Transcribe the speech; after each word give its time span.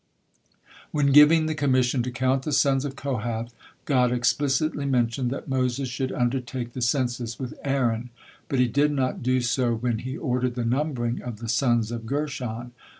When 0.91 1.11
giving 1.11 1.45
the 1.45 1.53
commission 1.53 2.01
to 2.01 2.09
count 2.09 2.41
the 2.41 2.51
sons 2.53 2.85
of 2.85 2.95
Kohath, 2.95 3.53
God 3.85 4.11
explicitly 4.11 4.83
mentioned 4.85 5.29
that 5.29 5.47
Moses 5.47 5.89
should 5.89 6.11
undertake 6.11 6.73
the 6.73 6.81
census 6.81 7.37
with 7.37 7.53
Aaron, 7.63 8.09
but 8.49 8.57
He 8.57 8.67
did 8.67 8.91
not 8.91 9.21
do 9.21 9.41
so 9.41 9.75
when 9.75 9.99
He 9.99 10.17
ordered 10.17 10.55
the 10.55 10.65
numbering 10.65 11.21
of 11.21 11.37
the 11.37 11.47
sons 11.47 11.91
of 11.91 12.07
Gershon. 12.07 12.71